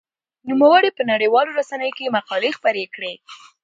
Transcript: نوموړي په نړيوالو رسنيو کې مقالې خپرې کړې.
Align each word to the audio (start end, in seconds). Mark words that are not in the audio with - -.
نوموړي 0.49 0.89
په 0.97 1.03
نړيوالو 1.11 1.55
رسنيو 1.59 1.95
کې 1.97 2.13
مقالې 2.17 2.49
خپرې 2.57 2.83
کړې. 2.95 3.13